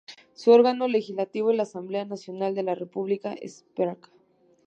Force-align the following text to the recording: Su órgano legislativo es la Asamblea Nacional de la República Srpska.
Su 0.33 0.49
órgano 0.49 0.87
legislativo 0.87 1.51
es 1.51 1.57
la 1.57 1.61
Asamblea 1.61 2.05
Nacional 2.05 2.55
de 2.55 2.63
la 2.63 2.73
República 2.73 3.35
Srpska. 3.35 4.09